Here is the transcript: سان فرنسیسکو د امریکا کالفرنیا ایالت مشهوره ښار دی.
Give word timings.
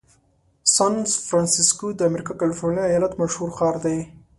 سان 0.75 0.93
فرنسیسکو 1.27 1.87
د 1.95 2.01
امریکا 2.09 2.33
کالفرنیا 2.41 2.85
ایالت 2.87 3.13
مشهوره 3.21 3.53
ښار 3.57 3.75
دی. 3.85 3.97